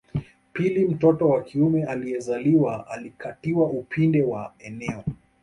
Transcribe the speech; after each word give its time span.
Pili 0.53 0.87
mtoto 0.87 1.29
wa 1.29 1.43
kiume 1.43 1.83
aliyezaliwa 1.85 2.87
alikatiwa 2.87 3.65
upinde 3.69 4.23
wa 4.23 4.53
eneo 4.59 5.03